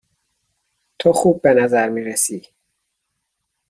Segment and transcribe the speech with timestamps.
[0.99, 2.43] تو خوب به نظر می رسی.